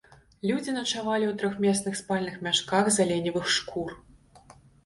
[0.51, 3.89] Людзі начавалі ў трохмесных спальных мяшках з аленевых шкур.